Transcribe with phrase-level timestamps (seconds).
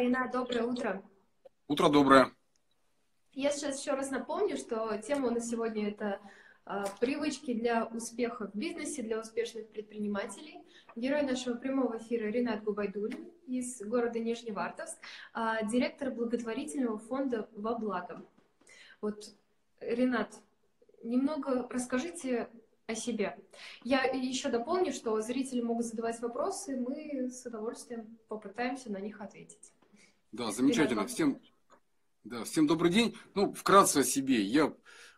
[0.00, 1.02] Ренат, доброе утро.
[1.68, 2.32] Утро доброе.
[3.34, 6.18] Я сейчас еще раз напомню, что тема у нас сегодня это
[6.64, 10.58] а, привычки для успеха в бизнесе, для успешных предпринимателей.
[10.96, 14.96] Герой нашего прямого эфира Ренат Губайдулин из города Нижневартовск,
[15.34, 18.24] а, директор благотворительного фонда «Во благо».
[19.02, 19.34] Вот,
[19.80, 20.34] Ренат,
[21.02, 22.48] немного расскажите
[22.86, 23.38] о себе.
[23.84, 29.74] Я еще дополню, что зрители могут задавать вопросы, мы с удовольствием попытаемся на них ответить.
[30.32, 31.06] Да, замечательно.
[31.08, 31.40] Всем,
[32.22, 33.16] да, всем добрый день.
[33.34, 34.40] Ну, вкратце о себе.
[34.42, 34.72] Я э,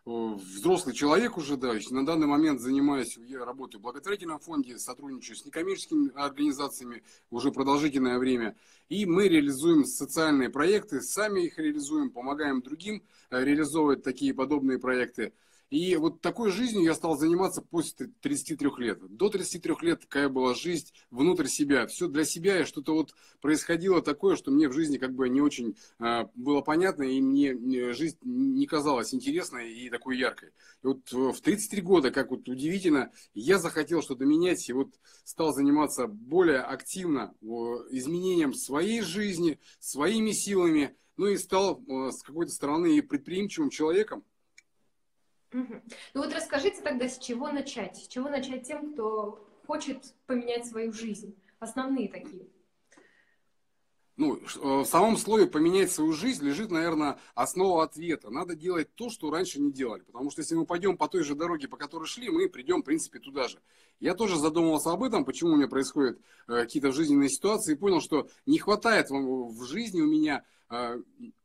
[0.05, 5.45] взрослый человек уже, да, на данный момент занимаюсь, я работаю в благотворительном фонде, сотрудничаю с
[5.45, 8.55] некоммерческими организациями уже продолжительное время.
[8.89, 15.33] И мы реализуем социальные проекты, сами их реализуем, помогаем другим э, реализовывать такие подобные проекты.
[15.73, 18.99] И вот такой жизнью я стал заниматься после 33 лет.
[19.17, 21.87] До 33 лет такая была жизнь внутрь себя.
[21.87, 25.41] Все для себя, и что-то вот происходило такое, что мне в жизни как бы не
[25.41, 30.49] очень э, было понятно, и мне, мне жизнь не казалась интересной и такой яркой.
[30.83, 34.89] И вот в 33 года, как вот удивительно, я захотел что-то менять, и вот
[35.23, 42.51] стал заниматься более активно изменением своей жизни, своими силами, ну и стал э, с какой-то
[42.51, 44.23] стороны предприимчивым человеком,
[45.53, 47.97] Ну вот расскажите тогда, с чего начать?
[47.97, 51.35] С чего начать тем, кто хочет поменять свою жизнь?
[51.59, 52.47] Основные такие.
[54.15, 58.29] Ну, э, в самом слове «поменять свою жизнь» лежит, наверное, основа ответа.
[58.29, 60.03] Надо делать то, что раньше не делали.
[60.03, 62.85] Потому что если мы пойдем по той же дороге, по которой шли, мы придем, в
[62.85, 63.59] принципе, туда же.
[63.99, 68.01] Я тоже задумывался об этом, почему у меня происходят э, какие-то жизненные ситуации, и понял,
[68.01, 70.45] что не хватает в жизни у меня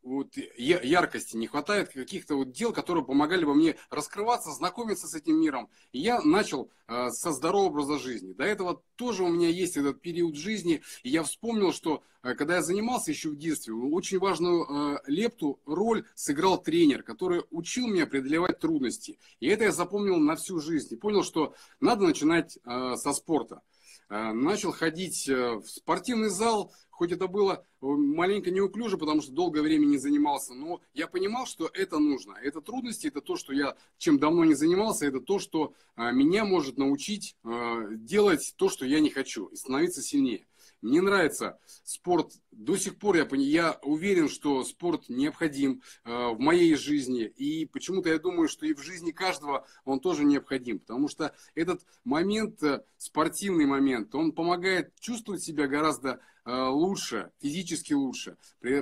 [0.03, 5.41] вот, яркости, не хватает каких-то вот дел, которые помогали бы мне раскрываться, знакомиться с этим
[5.41, 5.69] миром.
[5.93, 8.33] И я начал э, со здорового образа жизни.
[8.33, 10.83] До этого тоже у меня есть этот период жизни.
[11.03, 16.05] И я вспомнил, что э, когда я занимался еще в детстве, очень важную лепту, роль
[16.15, 19.19] сыграл тренер, который учил меня преодолевать трудности.
[19.41, 20.95] И это я запомнил на всю жизнь.
[20.95, 23.63] И понял, что надо начинать со спорта.
[24.09, 29.63] Начал ходить э, в спортивный зал, хоть это было э, маленько неуклюже, потому что долгое
[29.63, 32.35] время не занимался, но я понимал, что это нужно.
[32.43, 36.45] Это трудности, это то, что я чем давно не занимался, это то, что э, меня
[36.45, 40.49] может научить э, делать то, что я не хочу, и становиться сильнее.
[40.81, 42.33] Мне нравится спорт.
[42.53, 47.25] До сих пор я, я уверен, что спорт необходим э, в моей жизни.
[47.25, 50.79] И почему-то я думаю, что и в жизни каждого он тоже необходим.
[50.79, 56.21] Потому что этот момент, э, спортивный момент, он помогает чувствовать себя гораздо
[56.51, 58.37] лучше, физически лучше.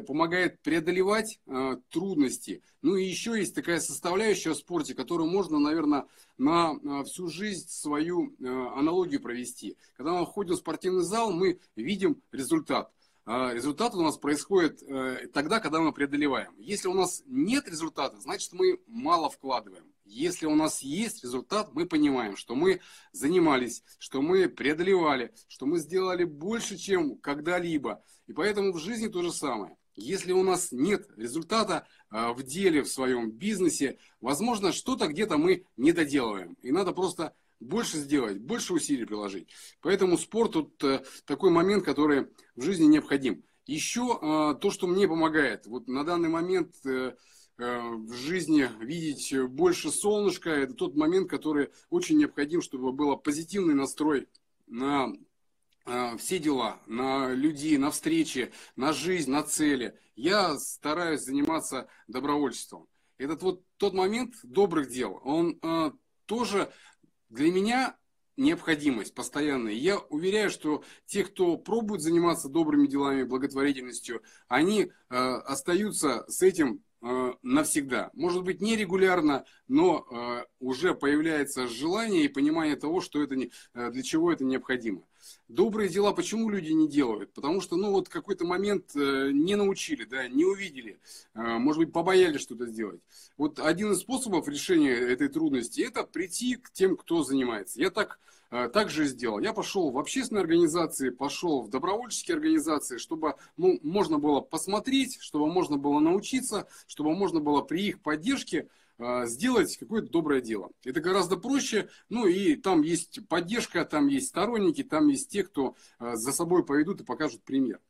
[0.07, 2.63] Помогает преодолевать э, трудности.
[2.83, 6.07] Ну и еще есть такая составляющая в спорте, которую можно, наверное,
[6.39, 9.77] на э, всю жизнь свою э, аналогию провести.
[9.97, 12.93] Когда мы входим в спортивный зал, мы видим результат.
[13.25, 16.55] А результат у нас происходит э, тогда, когда мы преодолеваем.
[16.59, 19.85] Если у нас нет результата, значит мы мало вкладываем.
[20.07, 22.81] Если у нас есть результат, мы понимаем, что мы
[23.13, 28.03] занимались, что мы преодолевали, что мы сделали больше, чем когда-либо.
[28.27, 29.77] И поэтому в жизни то же самое.
[29.97, 35.65] Если у нас нет результата а, в деле, в своем бизнесе, возможно, что-то где-то мы
[35.77, 36.57] не доделываем.
[36.63, 39.49] И надо просто больше сделать, больше усилий приложить.
[39.81, 43.43] Поэтому спорт тут э, такой момент, который в жизни необходим.
[43.65, 45.67] Еще а, то, что мне помогает.
[45.67, 47.17] Вот на данный момент э,
[47.59, 54.29] в жизни видеть больше солнышка, это тот момент, который очень необходим, чтобы был позитивный настрой
[54.67, 55.13] на
[55.87, 59.97] Э, все дела, на людей, на встречи, на жизнь, на цели.
[60.17, 62.89] Я стараюсь заниматься добровольчеством.
[63.19, 65.93] Этот вот тот момент добрых дел, он э,
[66.27, 66.73] тоже
[67.29, 67.97] для меня
[68.37, 69.73] необходимость постоянная.
[69.73, 76.75] Я уверяю, что те, кто пробует заниматься добрыми делами, благотворительностью, они э, остаются с этим
[76.75, 76.79] э,
[77.43, 78.11] навсегда.
[78.15, 83.91] Может быть, нерегулярно, но э, уже появляется желание и понимание того, что это не, э,
[83.91, 85.03] для чего это необходимо.
[85.49, 87.33] Добрые дела почему люди не делают?
[87.33, 90.99] Потому что, ну, вот какой-то момент э, не научили, да, не увидели,
[91.35, 93.01] э, может быть, побоялись что-то сделать.
[93.37, 97.81] Вот один из способов решения этой трудности– это прийти к тем, кто занимается.
[97.81, 99.41] Я так, э, так же сделал.
[99.41, 105.47] Я пошел в общественные организации, пошел в добровольческие организации, чтобы ну, можно было посмотреть, чтобы
[105.47, 110.71] можно было научиться, чтобы можно было при их поддержке а, сделать какое-то доброе дело.
[110.85, 115.75] Это гораздо проще, ну и там есть поддержка, там есть сторонники, там есть те, кто
[115.99, 117.81] а, за собой поведут и покажут пример.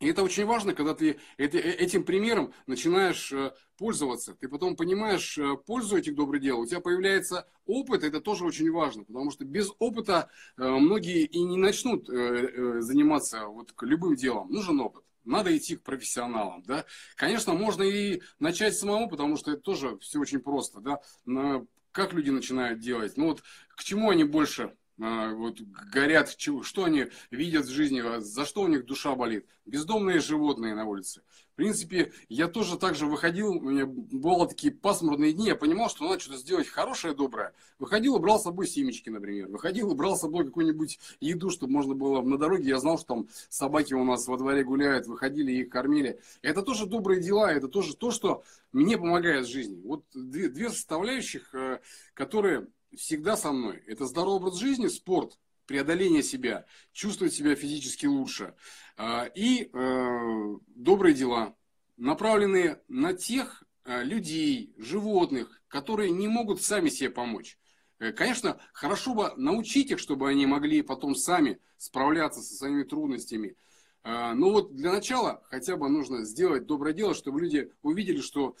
[0.00, 3.32] И это очень важно, когда ты этим примером начинаешь
[3.78, 4.34] пользоваться.
[4.34, 6.60] Ты потом понимаешь пользу этих добрых дел.
[6.60, 9.04] У тебя появляется опыт, это тоже очень важно.
[9.04, 14.50] Потому что без опыта многие и не начнут заниматься вот любым делом.
[14.50, 16.84] Нужен опыт надо идти к профессионалам, да.
[17.16, 21.00] Конечно, можно и начать самому, потому что это тоже все очень просто, да.
[21.24, 23.16] Но как люди начинают делать?
[23.16, 28.46] Ну вот к чему они больше вот, горят, что они видят в жизни, а за
[28.46, 29.46] что у них душа болит.
[29.66, 31.22] Бездомные животные на улице.
[31.52, 35.88] В принципе, я тоже так же выходил, у меня бывало такие пасмурные дни, я понимал,
[35.88, 37.54] что надо что-то сделать хорошее, доброе.
[37.78, 39.48] Выходил и брал с собой семечки, например.
[39.48, 42.68] Выходил и брал с собой какую-нибудь еду, чтобы можно было на дороге.
[42.68, 46.20] Я знал, что там собаки у нас во дворе гуляют, выходили и их кормили.
[46.42, 49.80] Это тоже добрые дела, это тоже то, что мне помогает в жизни.
[49.82, 51.80] Вот две, две составляющих, э,
[52.12, 52.66] которые
[52.96, 53.82] всегда со мной.
[53.86, 58.54] Это здоровый образ жизни, спорт, преодоление себя, чувствовать себя физически лучше.
[58.96, 61.54] А, и э, добрые дела,
[61.96, 67.58] направленные на тех э, людей, животных, которые не могут сами себе помочь.
[67.98, 73.56] Э, конечно, хорошо бы научить их, чтобы они могли потом сами справляться со своими трудностями.
[74.02, 78.56] А, но вот для начала хотя бы нужно сделать доброе дело, чтобы люди увидели, что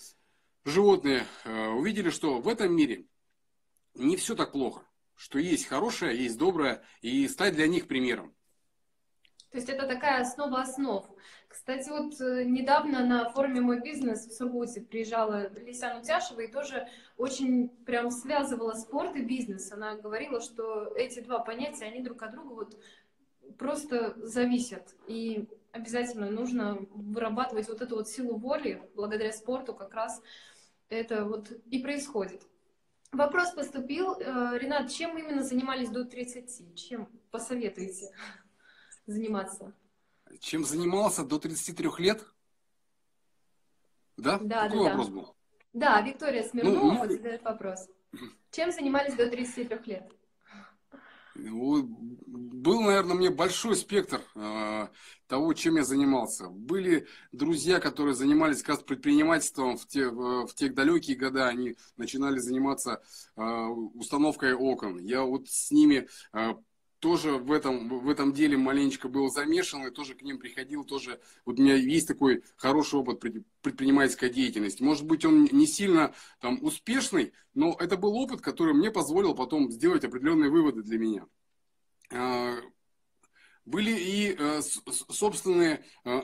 [0.64, 3.06] животные увидели, что в этом мире
[3.98, 4.84] не все так плохо,
[5.14, 8.34] что есть хорошее, есть доброе, и стать для них примером.
[9.50, 11.06] То есть это такая основа основ.
[11.48, 16.86] Кстати, вот э, недавно на форуме «Мой бизнес» в Сургуте приезжала Лисяна Утяшева и тоже
[17.16, 19.72] очень прям связывала спорт и бизнес.
[19.72, 22.78] Она говорила, что эти два понятия, они друг от друга вот
[23.56, 24.94] просто зависят.
[25.06, 28.82] И обязательно нужно вырабатывать вот эту вот силу воли.
[28.94, 30.20] Благодаря спорту как раз
[30.88, 32.42] это вот и происходит.
[33.12, 34.14] Вопрос поступил.
[34.14, 36.74] Э, Ренат, чем именно занимались до 30?
[36.76, 38.14] Чем посоветуете
[39.06, 39.72] заниматься?
[40.40, 42.24] Чем занимался до 33 лет?
[44.16, 44.38] Да?
[44.38, 45.12] Да, Какой да, вопрос да.
[45.12, 45.36] был?
[45.72, 47.10] Да, Виктория Смирнова ну, ну...
[47.10, 47.88] задает вопрос.
[48.50, 50.10] Чем занимались до 33 лет?
[51.36, 54.88] Был, наверное, мне большой спектр э,
[55.26, 56.48] того, чем я занимался.
[56.48, 61.48] Были друзья, которые занимались как предпринимательством в те, в те далекие года.
[61.48, 63.02] Они начинали заниматься
[63.36, 64.98] э, установкой окон.
[64.98, 66.54] Я вот с ними э,
[67.06, 71.20] тоже в этом, в этом деле маленечко был замешан и тоже к ним приходил, тоже,
[71.44, 73.22] вот у меня есть такой хороший опыт
[73.62, 74.82] предпринимательской деятельности.
[74.82, 79.70] Может быть, он не сильно там успешный, но это был опыт, который мне позволил потом
[79.70, 81.26] сделать определенные выводы для меня.
[82.12, 82.56] А,
[83.64, 84.60] были и э,
[85.08, 86.22] собственные э,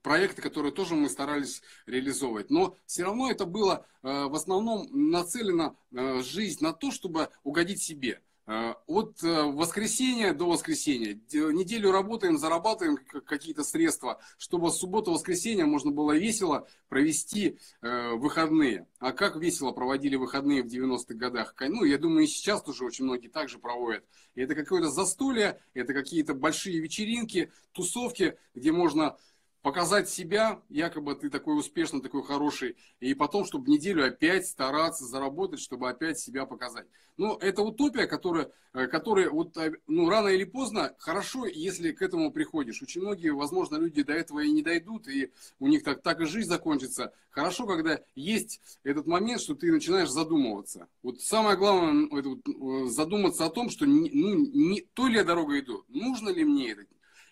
[0.00, 2.48] проекты, которые тоже мы старались реализовывать.
[2.48, 5.76] Но все равно это было э, в основном нацелено
[6.22, 8.22] жизнь на то, чтобы угодить себе.
[8.46, 11.14] Э, от э, воскресенья до воскресенья.
[11.14, 18.86] Неделю работаем, зарабатываем какие-то средства, чтобы с субботы воскресенья можно было весело провести э, выходные.
[18.98, 21.54] А как весело проводили выходные в 90-х годах?
[21.58, 24.04] Ну, я думаю, и сейчас тоже очень многие также проводят.
[24.34, 29.16] И это какое-то застолье, это какие-то большие вечеринки, тусовки, где можно
[29.64, 35.58] показать себя, якобы ты такой успешный, такой хороший, и потом, чтобы неделю опять стараться заработать,
[35.58, 36.86] чтобы опять себя показать.
[37.16, 42.02] Ну, это утопия, которая, э, которая вот, э, ну, рано или поздно хорошо, если к
[42.02, 42.82] этому приходишь.
[42.82, 46.26] Очень многие, возможно, люди до этого и не дойдут, и у них так, так и
[46.26, 47.14] жизнь закончится.
[47.30, 50.88] Хорошо, когда есть этот момент, что ты начинаешь задумываться.
[51.02, 55.24] Вот самое главное, это вот, э, задуматься о том, что ну, не той ли я
[55.24, 56.84] дорогой иду, нужно ли мне это,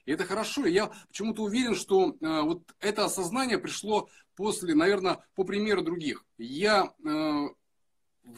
[0.04, 0.66] и это хорошо.
[0.66, 6.25] Я почему-то уверен, что э, вот это осознание пришло после, наверное, по примеру других.
[6.38, 7.49] Я э,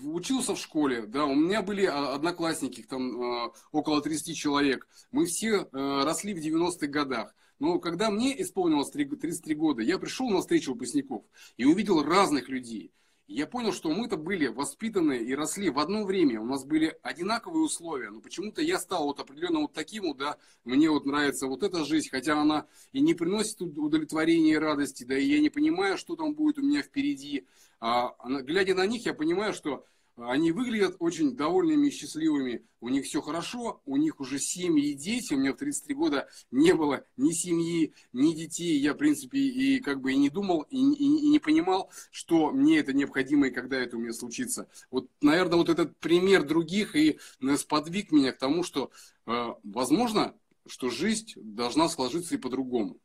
[0.03, 4.87] учился в школе, да, у меня были а, одноклассники, там э, около 30 человек.
[5.11, 7.35] Мы все э, росли в 90-х годах.
[7.59, 11.25] Но когда мне исполнилось 33 года, я пришел на встречу выпускников
[11.57, 12.93] и увидел разных людей
[13.27, 17.65] я понял, что мы-то были воспитаны и росли в одно время, у нас были одинаковые
[17.65, 21.63] условия, но почему-то я стал вот определенно вот таким вот, да, мне вот нравится вот
[21.63, 25.97] эта жизнь, хотя она и не приносит удовлетворения и радости, да, и я не понимаю,
[25.97, 27.47] что там будет у меня впереди,
[27.81, 29.85] а глядя на них, я понимаю, что
[30.17, 32.65] они выглядят очень довольными и счастливыми.
[32.81, 35.35] У них все хорошо, у них уже семьи и дети.
[35.35, 38.79] У меня в 33 года не было ни семьи, ни детей.
[38.79, 42.53] Я, в принципе, и как бы и не думал, и, и, и не понимал, что
[42.53, 44.69] мне это необходимо и когда это у меня случится.
[44.91, 47.19] Вот, наверное, вот этот пример других и
[47.57, 48.91] сподвиг меня к тому, что,
[49.27, 50.35] э, возможно,
[50.67, 52.99] что жизнь должна сложиться и по-другому.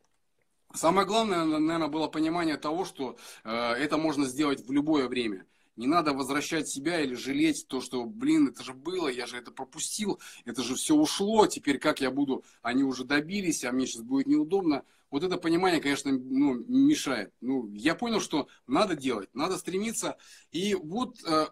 [0.72, 5.46] Самое главное, наверное, было понимание того, что э, это можно сделать в любое время.
[5.76, 9.50] Не надо возвращать себя или жалеть то, что, блин, это же было, я же это
[9.50, 14.02] пропустил, это же все ушло, теперь как я буду, они уже добились, а мне сейчас
[14.02, 14.84] будет неудобно.
[15.10, 17.32] вот это понимание, конечно, ну, мешает.
[17.40, 20.18] Ну, я понял, что надо делать, надо стремиться.
[20.52, 21.46] И вот э,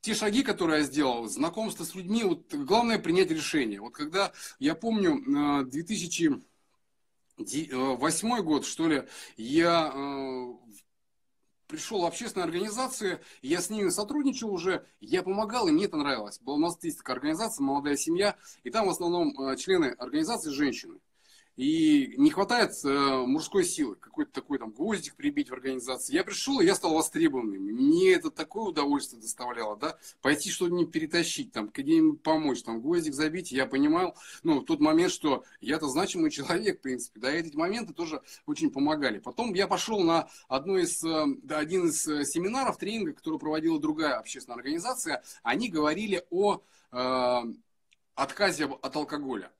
[0.00, 3.80] те шаги, которые я сделал, знакомство с людьми, вот главное принять решение.
[3.80, 6.42] Вот когда, я помню, 2008
[7.38, 9.04] э, э, год, что ли,
[9.36, 10.52] я э,
[11.70, 16.40] пришел в общественные организации, я с ними сотрудничал уже, я помогал, и мне это нравилось.
[16.40, 20.98] Была у нас есть такая организация «Молодая семья», и там в основном члены организации женщины.
[21.60, 22.88] И не хватает э,
[23.26, 26.14] мужской силы, какой-то такой там гвоздик прибить в организации.
[26.14, 27.60] Я пришел, и я стал востребованным.
[27.60, 33.52] Мне это такое удовольствие доставляло, да, пойти что-нибудь перетащить, там, где-нибудь помочь, там, гвоздик забить.
[33.52, 37.54] Я понимал, ну, в тот момент, что я-то значимый человек, в принципе, да, и эти
[37.54, 39.18] моменты тоже очень помогали.
[39.18, 43.78] Потом я пошел на одну из, э, да, один из э, семинаров, тренинга, который проводила
[43.78, 45.22] другая общественная организация.
[45.42, 47.40] Они говорили о э,
[48.14, 49.52] отказе от алкоголя.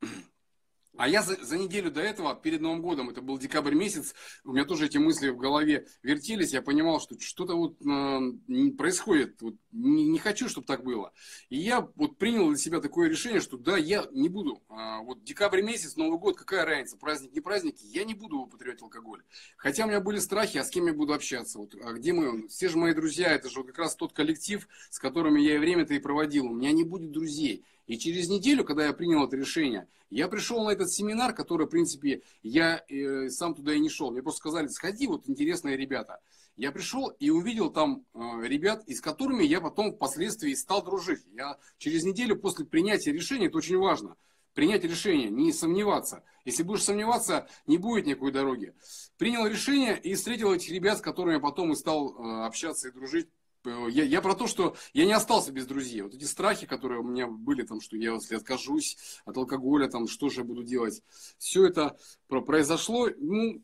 [0.97, 4.53] А я за, за неделю до этого, перед Новым годом, это был декабрь месяц, у
[4.53, 9.55] меня тоже эти мысли в голове вертелись, я понимал, что что-то вот э, происходит, вот,
[9.71, 11.13] не, не хочу, чтобы так было.
[11.49, 15.23] И я вот принял для себя такое решение, что да, я не буду, э, вот
[15.23, 19.23] декабрь месяц, Новый год, какая разница, праздник, не праздник, я не буду употреблять алкоголь.
[19.57, 22.49] Хотя у меня были страхи, а с кем я буду общаться, вот, а где мы,
[22.49, 25.95] все же мои друзья, это же как раз тот коллектив, с которыми я и время-то
[25.95, 27.65] и проводил, у меня не будет друзей.
[27.91, 31.71] И через неделю, когда я принял это решение, я пришел на этот семинар, который, в
[31.71, 34.13] принципе, я э, сам туда и не шел.
[34.13, 36.21] Мне просто сказали, сходи, вот интересные ребята.
[36.57, 41.25] Я пришел и увидел там э, ребят, и с которыми я потом впоследствии стал дружить.
[41.33, 44.15] Я через неделю после принятия решения, это очень важно,
[44.55, 46.23] принять решение, не сомневаться.
[46.45, 48.73] Если будешь сомневаться, не будет никакой дороги.
[49.19, 53.27] Принял решение и встретил этих ребят, с которыми потом и стал э, общаться и дружить
[53.65, 56.03] я, я про то, что я не остался без друзей.
[56.03, 60.09] Вот эти страхи, которые у меня были, там, что я, если откажусь от алкоголя, там,
[60.09, 61.03] что же я буду делать,
[61.39, 61.97] все это
[62.29, 63.09] произошло.
[63.19, 63.63] Ну,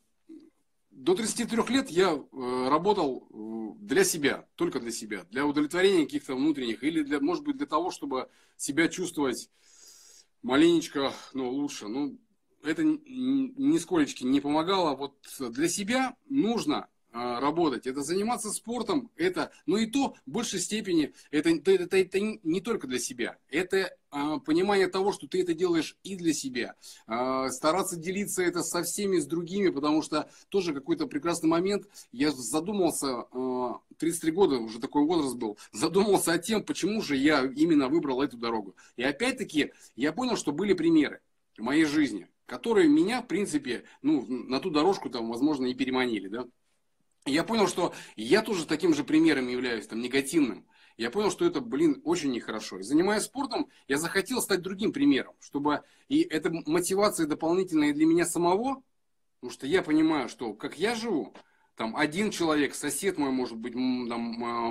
[0.91, 6.35] до 33 лет я э, работал э, для себя, только для себя, для удовлетворения каких-то
[6.35, 9.51] внутренних, или, для, может быть, для того, чтобы себя чувствовать
[10.43, 11.89] маленечко ну, лучше.
[11.89, 12.19] Ну,
[12.63, 14.97] это нисколечки не помогало.
[14.97, 21.15] Вот для себя нужно работать, это заниматься спортом, это, но и то в большей степени,
[21.31, 25.53] это, это, это, это не только для себя, это а, понимание того, что ты это
[25.53, 26.75] делаешь и для себя,
[27.07, 32.31] а, стараться делиться это со всеми, с другими, потому что тоже какой-то прекрасный момент, я
[32.31, 37.89] задумался, а, 33 года, уже такой возраст был, задумался о тем, почему же я именно
[37.89, 38.75] выбрал эту дорогу.
[38.97, 41.21] И опять-таки я понял, что были примеры
[41.59, 46.29] в моей жизни, которые меня, в принципе, ну, на ту дорожку там, возможно, и переманили,
[46.29, 46.47] да
[47.27, 50.67] я понял, что я тоже таким же примером являюсь, там, негативным.
[50.97, 52.79] Я понял, что это, блин, очень нехорошо.
[52.79, 58.25] И занимаясь спортом, я захотел стать другим примером, чтобы и это мотивация дополнительная для меня
[58.25, 58.83] самого,
[59.41, 61.35] потому что я понимаю, что как я живу,
[61.75, 64.21] там один человек, сосед мой, может быть, там,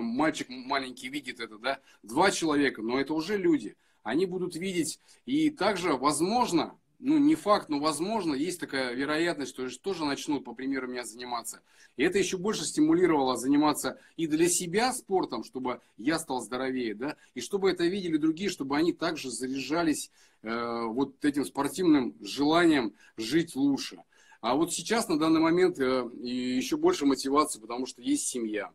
[0.04, 3.76] мальчик маленький видит это, да, два человека, но это уже люди.
[4.02, 9.68] Они будут видеть, и также, возможно, ну, не факт, но возможно, есть такая вероятность, что
[9.80, 11.62] тоже начнут, по примеру, меня заниматься.
[11.98, 17.16] И это еще больше стимулировало заниматься и для себя спортом, чтобы я стал здоровее, да,
[17.34, 20.12] и чтобы это видели другие, чтобы они также заряжались
[20.42, 24.04] э, вот этим спортивным желанием жить лучше.
[24.42, 28.72] А вот сейчас, на данный момент, э, еще больше мотивации, потому что есть семья.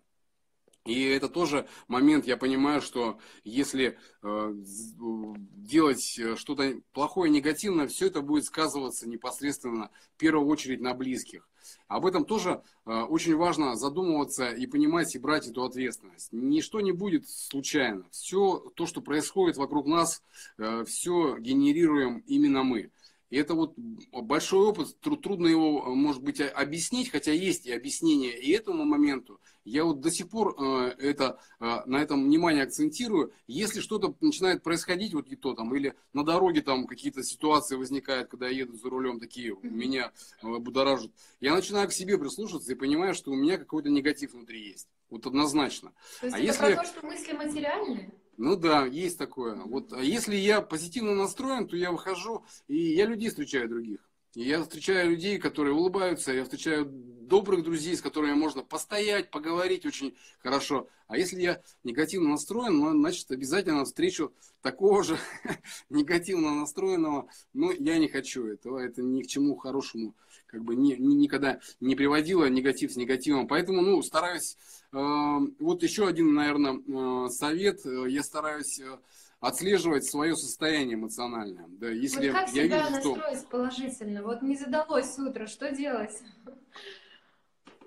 [0.86, 8.06] И это тоже момент, я понимаю, что если э, делать э, что-то плохое, негативное, все
[8.06, 11.46] это будет сказываться непосредственно в первую очередь на близких.
[11.86, 16.28] Об этом тоже э, очень важно задумываться и понимать и брать эту ответственность.
[16.32, 18.06] Ничто не будет случайно.
[18.10, 20.22] Все то, что происходит вокруг нас,
[20.56, 22.90] э, все генерируем именно мы.
[23.30, 28.36] И это вот большой опыт, трудно его, э, может быть, объяснить, хотя есть и объяснение
[28.36, 29.40] и этому моменту.
[29.64, 33.32] Я вот до сих пор э, это, э, на этом внимание акцентирую.
[33.46, 38.28] Если что-то начинает происходить, вот и то там, или на дороге там какие-то ситуации возникают,
[38.28, 43.14] когда я еду за рулем, такие меня будоражат, я начинаю к себе прислушиваться и понимаю,
[43.14, 44.88] что у меня какой-то негатив внутри есть.
[45.08, 45.92] Вот однозначно.
[46.20, 46.74] То есть а это если...
[46.74, 48.12] про то, что мысли материальные?
[48.42, 49.54] Ну да, есть такое.
[49.66, 54.00] Вот а если я позитивно настроен, то я выхожу, и я людей встречаю других.
[54.34, 56.86] Я встречаю людей, которые улыбаются, я встречаю
[57.30, 60.88] добрых друзей, с которыми можно постоять, поговорить очень хорошо.
[61.06, 65.16] А если я негативно настроен, ну, значит, обязательно встречу такого же
[65.90, 67.28] негативно настроенного.
[67.54, 70.14] Но я не хочу этого, это ни к чему хорошему
[70.46, 73.46] как бы ни, ни, никогда не приводило негатив с негативом.
[73.46, 74.56] Поэтому, ну, стараюсь...
[74.92, 77.84] Э, вот еще один, наверное, э, совет.
[77.84, 78.80] Я стараюсь...
[78.80, 78.98] Э,
[79.40, 81.66] отслеживать свое состояние эмоциональное.
[81.68, 83.48] Да, если вот как я себя вижу, настроить что...
[83.48, 84.22] положительно?
[84.22, 86.12] Вот не задалось утро, что делать?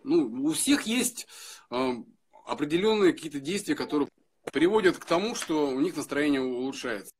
[0.03, 1.27] Ну, у всех есть
[1.69, 1.93] э,
[2.45, 4.09] определенные какие-то действия, которые
[4.51, 7.13] приводят к тому, что у них настроение улучшается.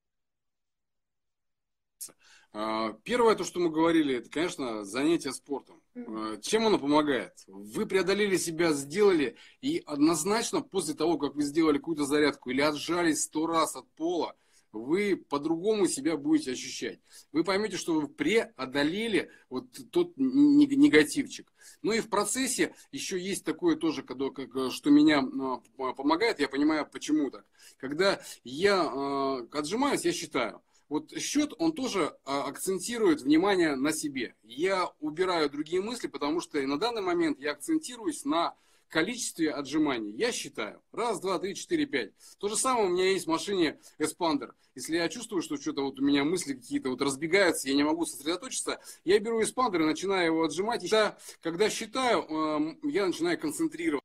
[2.55, 5.81] А, первое, то, что мы говорили, это, конечно, занятие спортом.
[5.95, 7.33] А, чем оно помогает?
[7.47, 13.23] Вы преодолели себя, сделали, и однозначно после того, как вы сделали какую-то зарядку или отжались
[13.23, 14.35] сто раз от пола,
[14.73, 16.99] вы по-другому себя будете ощущать.
[17.31, 21.53] Вы поймете, что вы преодолели вот тот негативчик.
[21.81, 24.03] Ну и в процессе еще есть такое тоже,
[24.71, 25.23] что меня
[25.79, 27.45] а, помогает, я понимаю, почему так.
[27.77, 30.61] Когда я отжимаюсь, я считаю–
[30.93, 34.35] вот счет, он тоже а, акцентирует внимание на себе.
[34.43, 38.53] Я убираю другие мысли, потому что на данный момент я акцентируюсь на
[38.93, 40.13] количестве отжиманий.
[40.15, 40.81] Я считаю.
[40.91, 42.11] Раз, два, три, четыре, пять.
[42.37, 44.53] То же самое у меня есть в машине Эспандер.
[44.75, 48.05] Если я чувствую, что что-то вот у меня мысли какие-то вот разбегаются, я не могу
[48.05, 50.83] сосредоточиться, я беру Эспандер и начинаю его отжимать.
[50.83, 54.03] И когда, когда считаю, я начинаю концентрироваться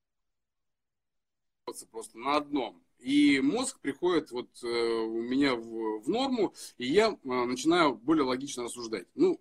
[1.91, 2.83] просто на одном.
[2.99, 8.25] И мозг приходит вот э, у меня в, в норму, и я э, начинаю более
[8.25, 9.07] логично рассуждать.
[9.15, 9.41] Ну,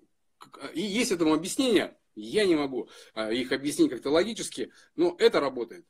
[0.74, 5.86] и есть этому объяснение, я не могу э, их объяснить как-то логически, но это работает.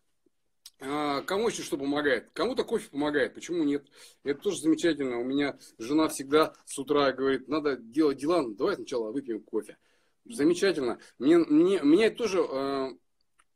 [0.80, 2.30] А кому еще что помогает?
[2.34, 3.88] Кому-то кофе помогает, почему нет?
[4.24, 5.20] Это тоже замечательно.
[5.20, 9.78] У меня жена всегда с утра говорит, надо делать дела, ну, давай сначала выпьем кофе.
[10.26, 11.00] Замечательно.
[11.18, 12.42] Мне, мне, меня тоже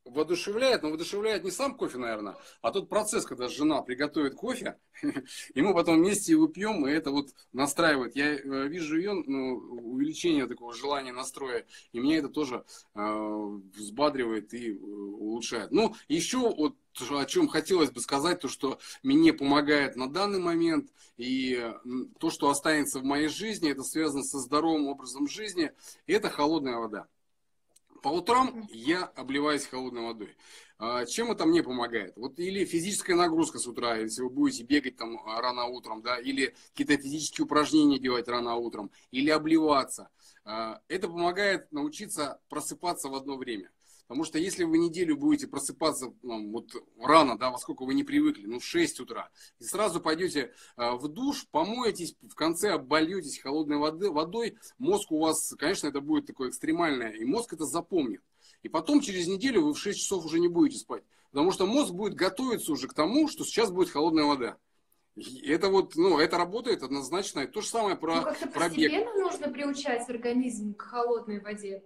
[0.05, 4.77] воодушевляет, но воодушевляет не сам кофе, наверное, а тот процесс, когда жена приготовит кофе,
[5.53, 8.15] и мы потом вместе его пьем, и это вот настраивает.
[8.15, 12.65] Я э, вижу ее ну, увеличение такого желания настроя, и меня это тоже
[12.96, 15.72] э, взбадривает и э, улучшает.
[15.72, 16.75] Ну, еще вот
[17.10, 21.72] о чем хотелось бы сказать, то, что мне помогает на данный момент, и
[22.20, 25.72] то, что останется в моей жизни, это связано со здоровым образом жизни,
[26.05, 27.08] это холодная вода.
[28.01, 30.36] По утрам я обливаюсь холодной водой.
[30.79, 32.17] А, чем это мне помогает?
[32.17, 36.17] Вот или физическая нагрузка с утра, если вы будете бегать там а, рано утром, да,
[36.17, 40.10] или какие-то физические упражнения делать рано утром, или обливаться.
[40.43, 43.70] А, это помогает научиться просыпаться в одно время.
[44.12, 48.03] Потому что если вы неделю будете просыпаться ну, вот рано, да, во сколько вы не
[48.03, 53.39] привыкли, ну, в 6 утра, и сразу пойдете э, в душ, помоетесь, в конце обольетесь
[53.39, 58.21] холодной воды, водой, мозг у вас, конечно, это будет такое экстремальное, и мозг это запомнит.
[58.63, 61.04] И потом через неделю вы в 6 часов уже не будете спать.
[61.32, 64.58] Потому что мозг будет готовиться уже к тому, что сейчас будет холодная вода.
[65.15, 67.47] И это вот, ну, это работает однозначно.
[67.47, 68.91] То же самое про, ну, как-то про бег.
[69.15, 71.82] нужно приучать организм к холодной воде.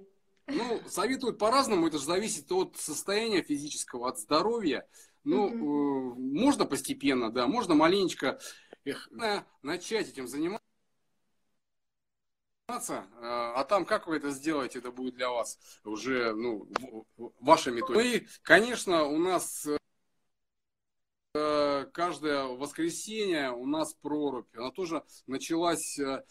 [0.47, 4.87] Ну, советуют по-разному, это же зависит от состояния физического, от здоровья.
[5.23, 6.15] Ну, mm-hmm.
[6.37, 8.39] можно постепенно, да, можно маленечко
[8.83, 9.09] эх,
[9.63, 10.61] начать этим заниматься.
[12.67, 16.67] А там, как вы это сделаете, это будет для вас уже, ну,
[17.39, 17.93] ваша методика.
[17.93, 19.67] Ну и, конечно, у нас
[21.35, 24.47] э, каждое воскресенье у нас прорубь.
[24.55, 26.23] Она тоже началась э,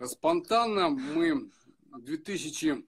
[0.00, 0.88] спонтанно.
[0.88, 1.50] Мы
[1.90, 2.86] в 2000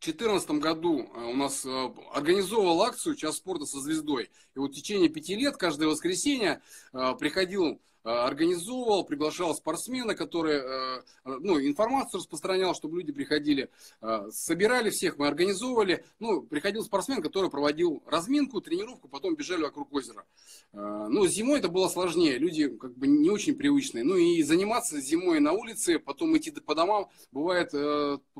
[0.00, 4.30] 2014 году э, у нас э, организовывал акцию «Час спорта со звездой».
[4.54, 11.02] И вот в течение пяти лет каждое воскресенье э, приходил организовывал, приглашал спортсмена, который э,
[11.24, 13.70] ну, информацию распространял, чтобы люди приходили,
[14.02, 16.04] э, собирали всех, мы организовывали.
[16.18, 20.24] Ну, приходил спортсмен, который проводил разминку, тренировку, потом бежали вокруг озера.
[20.72, 24.04] Ну, зимой это было сложнее, люди как бы не очень привычные.
[24.04, 27.70] Ну и заниматься зимой на улице, потом идти по домам, бывает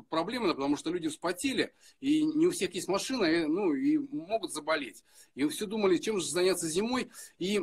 [0.09, 4.53] проблемно, потому что люди вспотели, и не у всех есть машина, и, ну и могут
[4.53, 5.03] заболеть.
[5.33, 7.09] И все думали, чем же заняться зимой.
[7.39, 7.61] И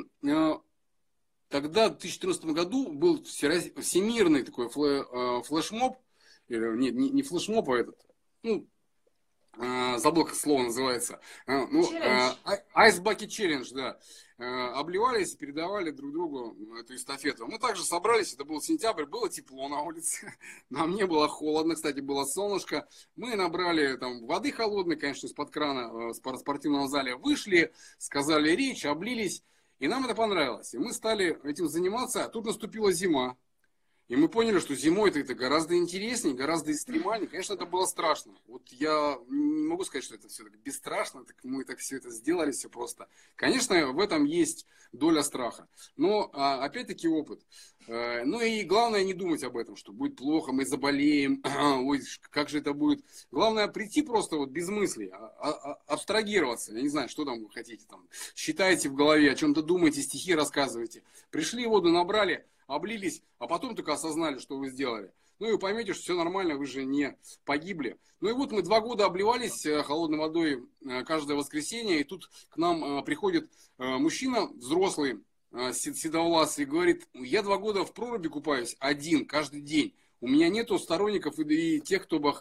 [1.53, 5.99] Тогда в 2014 году был всемирный такой э, флешмоб,
[6.49, 8.01] не, не, флешмоб, а этот,
[8.43, 8.67] ну,
[9.59, 11.21] э, забыл, как слово называется.
[11.47, 14.01] Э, ну, Ice Bucket Challenge, да.
[14.75, 17.47] Обливались передавали друг другу эту эстафету.
[17.47, 20.35] Мы также собрались, это был сентябрь, было тепло на улице.
[20.71, 22.89] Нам не было холодно, кстати, было солнышко.
[23.15, 27.15] Мы набрали там воды холодной, конечно, из-под крана в спортивном зале.
[27.15, 29.45] Вышли, сказали речь, облились.
[29.83, 30.75] И нам это понравилось.
[30.75, 32.25] И мы стали этим заниматься.
[32.25, 33.37] А тут наступила зима.
[34.13, 37.31] И мы поняли, что зимой это, это гораздо интереснее, гораздо экстремальнее.
[37.31, 38.35] Конечно, это было страшно.
[38.47, 42.11] Вот я не могу сказать, что это все так бесстрашно, так мы так все это
[42.11, 43.09] сделали, все просто.
[43.37, 45.67] Конечно, в этом есть доля страха.
[45.97, 47.41] Но, а, опять-таки, опыт.
[47.87, 51.43] Э, ну и главное не думать об этом, что будет плохо, мы заболеем,
[51.89, 53.03] ой, как же это будет.
[53.31, 56.75] Главное прийти просто вот без мыслей, а, а, абстрагироваться.
[56.75, 57.87] Я не знаю, что там вы хотите.
[57.89, 61.03] Там, считаете в голове, о чем-то думаете, стихи рассказываете.
[61.31, 65.13] Пришли, воду набрали, облились, а потом только осознали, что вы сделали.
[65.39, 67.99] Ну и поймете, что все нормально, вы же не погибли.
[68.21, 72.31] Ну и вот мы два года обливались э, холодной водой э, каждое воскресенье, и тут
[72.49, 75.19] к нам э, приходит мужчина взрослый,
[75.73, 79.93] седовласый, говорит, я два года в проруби купаюсь один, каждый день.
[80.23, 82.35] У меня нету сторонников и, тех, кто бы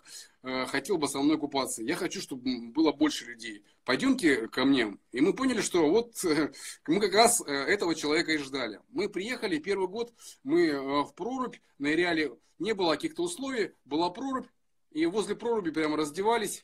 [0.43, 1.81] э, хотел бы со мной купаться.
[1.81, 3.65] Я хочу, чтобы было больше людей.
[3.85, 4.99] Пойдемте ко мне.
[5.11, 6.51] И мы поняли, что вот э,
[6.85, 8.81] мы как раз э, этого человека и ждали.
[8.89, 10.13] Мы приехали, первый год
[10.43, 12.31] мы э, в прорубь ныряли.
[12.59, 14.45] Не было каких-то условий, была прорубь.
[14.91, 16.61] И возле проруби прямо раздевались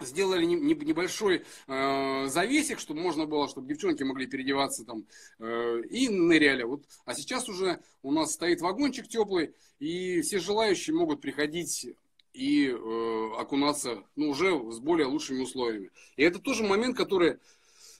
[0.00, 5.04] сделали небольшой э, завесик, чтобы можно было, чтобы девчонки могли переодеваться там
[5.40, 6.62] э, и ныряли.
[6.62, 11.88] Вот, а сейчас уже у нас стоит вагончик теплый, и все желающие могут приходить
[12.32, 15.90] и э, окунаться, ну, уже с более лучшими условиями.
[16.16, 17.38] И это тоже момент, который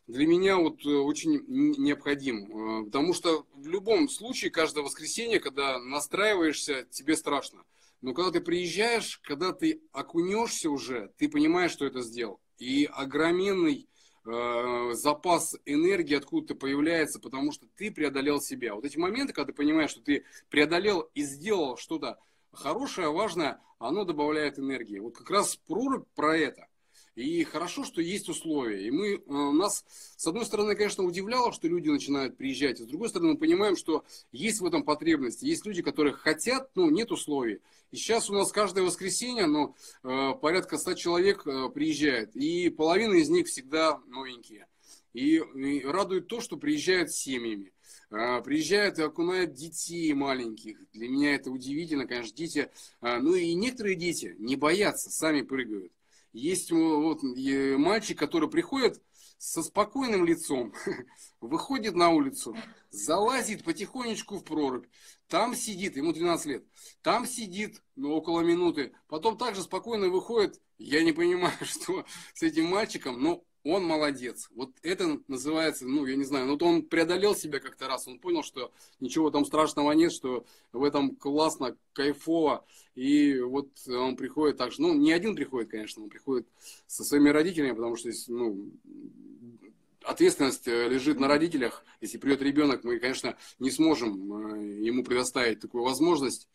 [0.07, 5.81] для меня вот э, очень необходим, э, потому что в любом случае каждое воскресенье, когда
[5.81, 7.65] настраиваешься, тебе страшно.
[8.01, 12.41] Но когда ты приезжаешь, когда ты окунешься уже, ты понимаешь, что это сделал.
[12.59, 13.89] И огроменный
[14.25, 18.75] э, запас энергии откуда-то появляется, потому что ты преодолел себя.
[18.75, 22.19] Вот эти моменты, когда ты понимаешь, что ты преодолел и сделал что-то
[22.53, 24.99] хорошее, важное, оно добавляет энергии.
[24.99, 26.69] Вот как раз прорубь про это.
[27.19, 28.87] И хорошо, что есть условия.
[28.87, 29.85] И мы, э, нас,
[30.17, 33.77] с одной стороны, конечно, удивляло, что люди начинают приезжать, а с другой стороны, мы понимаем,
[33.77, 35.43] что есть в этом потребность.
[35.43, 37.59] Есть люди, которые хотят, но нет условий.
[37.91, 42.37] И сейчас у нас каждое воскресенье, ну, э, порядка 100 человек э, приезжает.
[42.37, 44.69] И половина из них всегда новенькие.
[45.13, 47.73] И, и радует то, что приезжают с семьями.
[48.11, 50.79] Приезжают и окунают детей маленьких.
[50.93, 52.71] Для меня это удивительно, конечно, дети.
[53.03, 55.93] Ну и некоторые дети не боятся, сами прыгают.
[56.39, 59.03] Есть вот мальчик, который приходит
[59.39, 60.73] со спокойным лицом,
[61.41, 62.57] выходит на улицу,
[62.91, 64.87] залазит потихонечку в прорубь,
[65.27, 66.65] там сидит, ему 12 лет,
[67.03, 72.67] там сидит ну, около минуты, потом также спокойно выходит, я не понимаю, что с этим
[72.67, 74.49] мальчиком, но он молодец.
[74.55, 78.19] Вот это называется, ну, я не знаю, ну, вот он преодолел себя как-то раз, он
[78.19, 84.57] понял, что ничего там страшного нет, что в этом классно, кайфово, и вот он приходит
[84.57, 86.47] так же, ну, не один приходит, конечно, он приходит
[86.87, 88.71] со своими родителями, потому что, ну,
[90.09, 91.85] ответственность э, лежит на родителях.
[92.01, 96.49] Если придет ребенок, мы, конечно, не сможем э, ему предоставить такую возможность.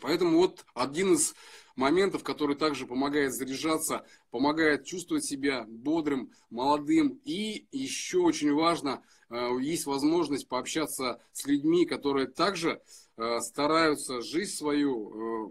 [0.00, 1.34] Поэтому вот один из
[1.76, 7.20] моментов, который также помогает заряжаться, помогает чувствовать себя бодрым, молодым.
[7.24, 12.80] И еще очень важно, э, есть возможность пообщаться с людьми, которые также
[13.16, 15.50] э, стараются жизнь свою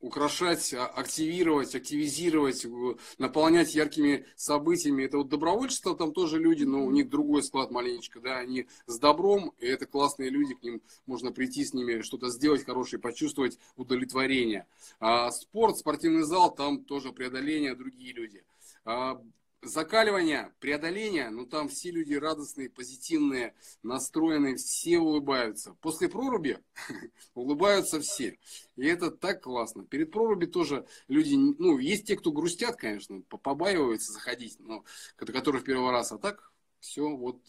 [0.00, 2.66] украшать, а, активировать, активизировать,
[3.18, 5.04] наполнять яркими событиями.
[5.04, 8.98] Это вот добровольчество, там тоже люди, но у них другой склад маленечко, да, они с
[8.98, 13.58] добром, и это классные люди, к ним можно прийти с ними, что-то сделать хорошее, почувствовать
[13.76, 14.66] удовлетворение.
[14.98, 18.42] А спорт, спортивный зал, там тоже преодоление, другие люди.
[18.84, 19.20] А
[19.62, 25.74] закаливание, преодоление, ну там все люди радостные, позитивные, настроенные, все улыбаются.
[25.80, 26.58] После проруби
[27.34, 28.38] улыбаются все.
[28.76, 29.84] И это так классно.
[29.84, 34.84] Перед проруби тоже люди, ну, есть те, кто грустят, конечно, побаиваются заходить, но,
[35.16, 37.40] которые в первый раз, а так все вот,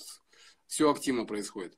[0.67, 1.77] все активно происходит.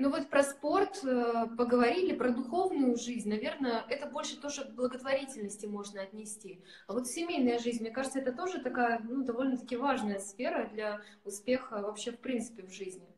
[0.00, 3.28] Ну вот про спорт э, поговорили, про духовную жизнь.
[3.28, 6.62] Наверное, это больше тоже к благотворительности можно отнести.
[6.86, 11.82] А вот семейная жизнь, мне кажется, это тоже такая, ну, довольно-таки важная сфера для успеха
[11.82, 13.08] вообще в принципе в жизни.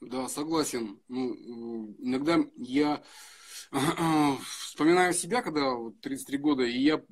[0.00, 1.00] Да, согласен.
[1.08, 3.02] Ну, иногда я
[4.60, 7.02] вспоминаю себя, когда 33 года, и я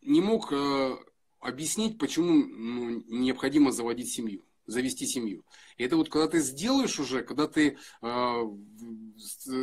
[0.00, 0.96] не мог э,
[1.38, 5.44] объяснить, почему ну, необходимо заводить семью завести семью.
[5.76, 8.42] И это вот когда ты сделаешь уже, когда ты э,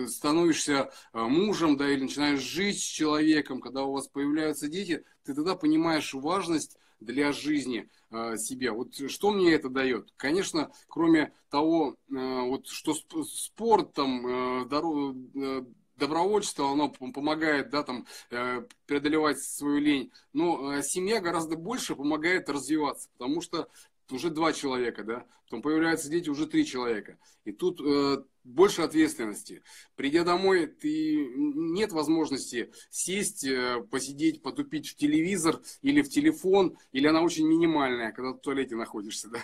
[0.08, 5.34] становишься э, мужем, да, или начинаешь жить с человеком, когда у вас появляются дети, ты
[5.34, 8.74] тогда понимаешь важность для жизни э, себя.
[8.74, 10.12] Вот что мне это дает?
[10.18, 15.62] Конечно, кроме того, э, вот что спорт, там, э, здоров, э,
[16.00, 20.12] добровольчество, оно помогает, да, там, э, преодолевать свою лень.
[20.34, 23.68] Но э, семья гораздо больше помогает развиваться, потому что
[24.12, 27.18] уже два человека, да, потом появляются дети, уже три человека.
[27.46, 29.64] И тут э, больше ответственности.
[29.96, 37.08] Придя домой, ты нет возможности сесть, э, посидеть, потупить в телевизор или в телефон, или
[37.08, 39.40] она очень минимальная, когда в туалете находишься, да.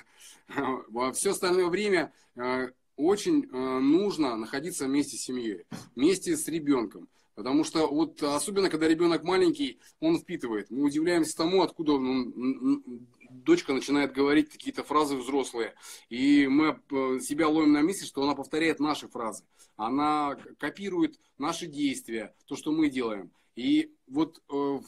[0.95, 7.08] А все остальное время э, очень э, нужно находиться вместе с семьей, вместе с ребенком.
[7.36, 10.71] Потому что вот особенно, когда ребенок маленький, он впитывает.
[10.71, 13.06] Мы удивляемся тому, откуда он,
[13.43, 15.74] дочка начинает говорить какие-то фразы взрослые.
[16.10, 19.43] И мы э, себя ловим на мысли, что она повторяет наши фразы.
[19.76, 23.32] Она копирует наши действия, то, что мы делаем.
[23.56, 24.80] И вот э,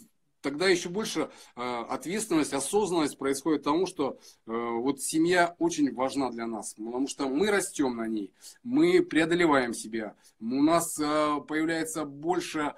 [0.41, 6.73] тогда еще больше э, ответственность, осознанность происходит тому, что вот семья очень важна для нас,
[6.73, 8.33] потому что мы растем на ней,
[8.63, 12.75] мы преодолеваем себя, у нас появляется больше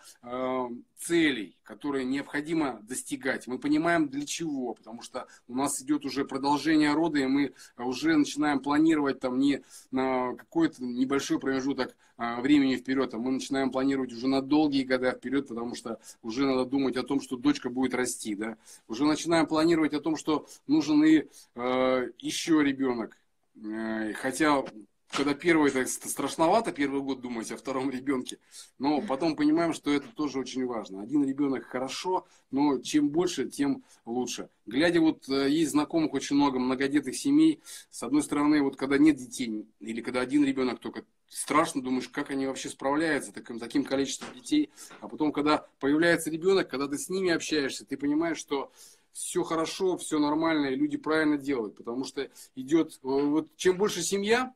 [0.99, 3.47] целей, которые необходимо достигать.
[3.47, 8.17] Мы понимаем для чего, потому что у нас идет уже продолжение рода, и мы уже
[8.17, 14.11] начинаем планировать там не на какой-то небольшой промежуток а, времени вперед, а мы начинаем планировать
[14.11, 17.93] уже на долгие года вперед, потому что уже надо думать о том, что дочка будет
[17.93, 18.57] расти, да.
[18.89, 23.17] Уже начинаем планировать о том, что нужен и э, еще ребенок.
[23.55, 24.63] Э, хотя
[25.11, 28.37] когда первый, это страшновато первый год думать о втором ребенке,
[28.77, 31.01] но потом понимаем, что это тоже очень важно.
[31.01, 34.49] Один ребенок хорошо, но чем больше, тем лучше.
[34.65, 39.17] Глядя, вот э, есть знакомых очень много многодетных семей, с одной стороны, вот когда нет
[39.17, 44.33] детей, или когда один ребенок только, страшно, думаешь, как они вообще справляются таким, таким количеством
[44.35, 44.69] детей,
[45.01, 48.71] а потом, когда появляется ребенок, когда ты с ними общаешься, ты понимаешь, что
[49.11, 54.03] все хорошо, все нормально, и люди правильно делают, потому что идет, э, вот чем больше
[54.03, 54.53] семья,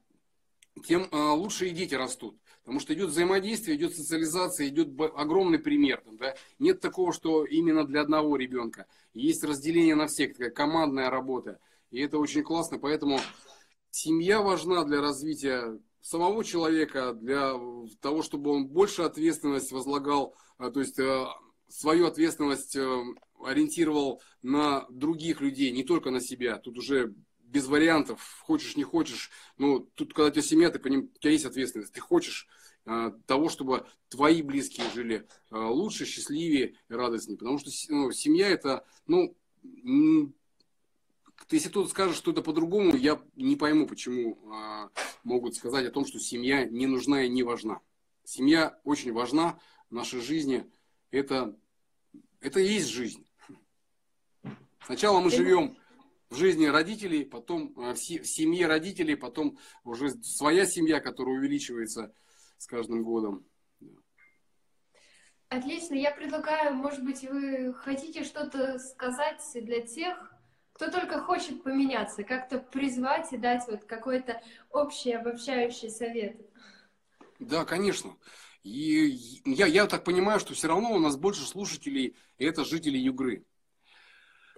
[0.86, 2.38] тем а, лучше и дети растут.
[2.64, 6.02] Потому что идет взаимодействие, идет социализация, идет огромный пример.
[6.06, 6.34] Да?
[6.60, 8.86] Нет такого, что именно для одного ребенка.
[9.14, 11.60] Есть разделение на всех, такая командная работа.
[11.92, 12.80] И это очень классно.
[12.80, 13.20] Поэтому
[13.92, 17.54] семья важна для развития самого человека, для
[18.02, 21.34] того, чтобы он больше ответственность возлагал, а, то есть а,
[21.68, 23.04] свою ответственность э,
[23.44, 26.58] ориентировал на других людей, не только на себя.
[26.60, 27.16] Тут уже
[27.54, 29.30] без вариантов, хочешь, не хочешь.
[29.58, 31.94] Ну, тут, когда у тебя семья, ты поним, у тебя есть ответственность.
[31.94, 32.48] Ты хочешь
[32.86, 37.38] э, того, чтобы твои близкие жили э, лучше, счастливее и радостнее.
[37.38, 39.38] Потому что ну, семья это, ну,
[41.52, 44.90] если кто-то скажет, что это по-другому, я не пойму, почему э,
[45.24, 47.82] могут сказать о том, что семья не нужна и не важна.
[48.24, 49.60] Семья очень важна
[49.92, 50.66] в нашей жизни.
[51.12, 51.56] Это,
[52.42, 53.24] это и есть жизнь.
[54.88, 55.78] Сначала мы живем
[56.34, 62.14] в жизни родителей, потом э, в семье родителей, потом уже своя семья, которая увеличивается
[62.58, 63.46] с каждым годом.
[65.50, 65.94] Отлично.
[65.94, 70.34] Я предлагаю, может быть, вы хотите что-то сказать для тех,
[70.74, 74.42] кто только хочет поменяться, как-то призвать и дать вот какой-то
[74.72, 76.36] общий обобщающий совет.
[77.38, 78.18] Да, конечно.
[78.64, 83.46] И я, я так понимаю, что все равно у нас больше слушателей, это жители Югры.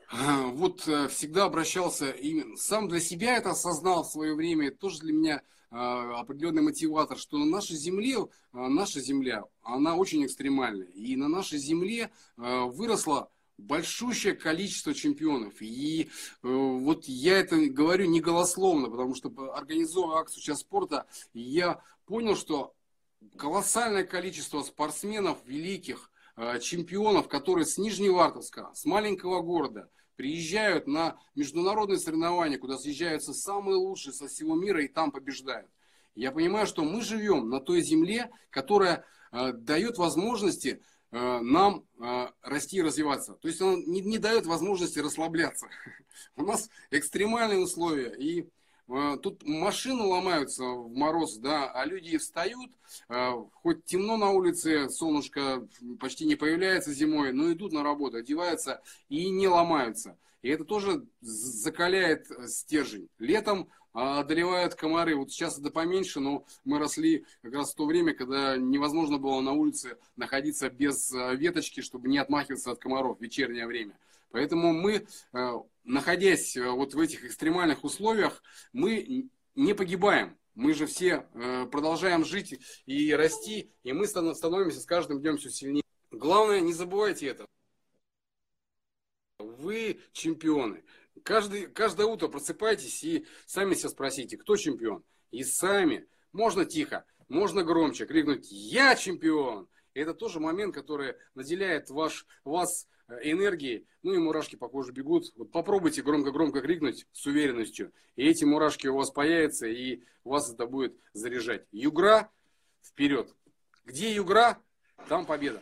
[0.10, 4.78] А, вот э, всегда обращался именно, сам для себя это осознал в свое время, это
[4.78, 5.42] тоже для меня
[5.72, 8.18] а, определенный мотиватор, что на нашей земле,
[8.54, 10.88] а, наша земля, она очень экстремальная.
[10.88, 15.62] И на нашей земле выросло большущее количество чемпионов.
[15.62, 16.08] И э,
[16.42, 22.74] вот я это говорю не голословно, потому что организовывая акцию «Час спорта», я понял, что
[23.38, 26.12] колоссальное количество спортсменов великих,
[26.60, 34.14] чемпионов, которые с Нижневартовска, с маленького города, приезжают на международные соревнования, куда съезжаются самые лучшие
[34.14, 35.70] со всего мира и там побеждают.
[36.16, 42.28] Я понимаю, что мы живем на той земле, которая э, дает возможности э, нам э,
[42.42, 43.34] расти и развиваться.
[43.34, 45.68] То есть она не, не дает возможности расслабляться.
[46.38, 48.16] У нас экстремальные условия.
[48.18, 52.72] И Э, тут машины ломаются в мороз, да, а люди встают,
[53.10, 55.68] э, хоть темно на улице, солнышко
[56.00, 60.18] почти не появляется зимой, но идут на работу, одеваются и не ломаются.
[60.44, 63.10] И это тоже закаляет э, стержень.
[63.18, 65.16] Летом одолевают комары.
[65.16, 69.40] Вот сейчас это поменьше, но мы росли как раз в то время, когда невозможно было
[69.40, 73.98] на улице находиться без веточки, чтобы не отмахиваться от комаров в вечернее время.
[74.36, 75.54] Поэтому мы, э,
[75.86, 78.44] находясь э, вот в этих экстремальных условиях,
[78.74, 80.38] мы не погибаем.
[80.54, 85.50] Мы же все э, продолжаем жить и расти, и мы становимся с каждым днем все
[85.50, 85.84] сильнее.
[86.12, 87.46] Главное, не забывайте это.
[89.38, 90.84] Вы чемпионы.
[91.24, 95.04] Каждый, каждое утро просыпайтесь и сами себя спросите, кто чемпион.
[95.32, 102.28] И сами, можно тихо, можно громче крикнуть «Я чемпион!» Это тоже момент, который наделяет ваш,
[102.44, 102.88] вас
[103.24, 105.34] энергии, ну и мурашки по коже бегут.
[105.36, 110.66] Вот попробуйте громко-громко крикнуть с уверенностью, и эти мурашки у вас появятся, и вас это
[110.66, 111.66] будет заряжать.
[111.72, 112.30] Югра
[112.84, 113.34] вперед.
[113.86, 114.58] Где Югра,
[115.08, 115.62] там победа.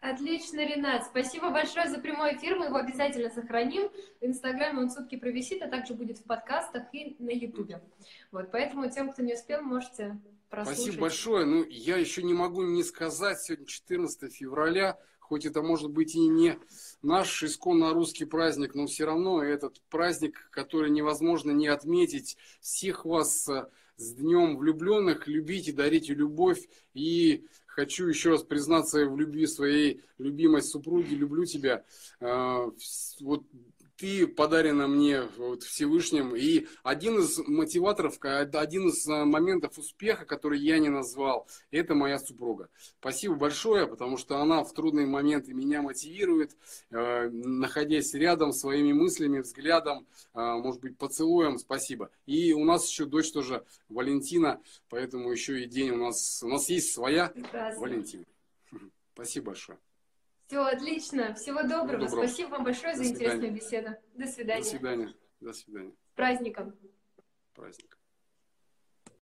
[0.00, 1.06] Отлично, Ренат.
[1.06, 2.56] Спасибо большое за прямой эфир.
[2.56, 3.90] Мы его обязательно сохраним.
[4.20, 7.82] В Инстаграме он сутки провисит, а также будет в подкастах и на Ютубе.
[8.30, 10.16] Вот, поэтому тем, кто не успел, можете
[10.48, 10.82] прослушать.
[10.82, 11.44] Спасибо большое.
[11.44, 14.96] Ну, я еще не могу не сказать, сегодня 14 февраля,
[15.28, 16.58] хоть это может быть и не
[17.02, 22.36] наш исконно русский праздник, но все равно этот праздник, который невозможно не отметить.
[22.60, 26.68] Всех вас э, с Днем влюбленных, любите, дарите любовь.
[26.94, 31.84] И хочу еще раз признаться в любви своей любимой супруги, люблю тебя.
[32.20, 32.70] Э,
[33.20, 33.44] вот
[33.96, 36.34] ты подарена мне вот, Всевышним.
[36.36, 42.18] И один из мотиваторов, один из э, моментов успеха, который я не назвал, это моя
[42.18, 42.68] супруга.
[43.00, 46.56] Спасибо большое, потому что она в трудные моменты меня мотивирует,
[46.90, 51.58] э, находясь рядом своими мыслями, взглядом, э, может быть, поцелуем.
[51.58, 52.10] Спасибо.
[52.26, 56.68] И у нас еще дочь тоже Валентина, поэтому еще и день у нас, у нас
[56.68, 57.80] есть своя Прекрасно.
[57.80, 58.24] Валентина.
[59.14, 59.78] Спасибо большое.
[60.46, 61.34] Все отлично.
[61.34, 61.98] Всего доброго.
[61.98, 62.08] доброго.
[62.08, 63.24] Спасибо вам большое До за свидания.
[63.26, 63.90] интересную беседу.
[64.14, 64.62] До свидания.
[64.62, 65.14] До свидания.
[65.40, 65.92] До свидания.
[65.92, 66.78] С праздником.
[67.54, 67.95] Праздник.